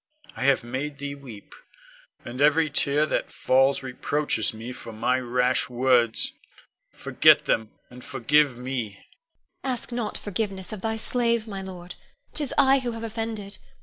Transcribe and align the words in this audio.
I 0.35 0.45
have 0.45 0.63
made 0.63 0.97
thee 0.97 1.13
weep, 1.13 1.53
and 2.25 2.41
every 2.41 2.71
tear 2.71 3.05
that 3.05 3.29
falls 3.31 3.83
reproaches 3.83 4.51
me 4.51 4.71
for 4.73 4.91
my 4.91 5.19
rash 5.19 5.69
words. 5.69 6.33
Forget 6.89 7.45
them, 7.45 7.69
and 7.91 8.03
forgive 8.03 8.57
me. 8.57 8.93
Ione. 8.95 9.05
Ask 9.63 9.91
not 9.91 10.17
forgiveness 10.17 10.73
of 10.73 10.81
thy 10.81 10.95
slave, 10.97 11.45
my 11.47 11.61
lord. 11.61 11.93
'Tis 12.33 12.51
I 12.57 12.79
who 12.79 12.93
have 12.93 13.03
offended. 13.03 13.59